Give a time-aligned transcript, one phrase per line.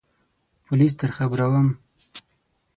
[0.65, 1.67] پولیس درخبروم!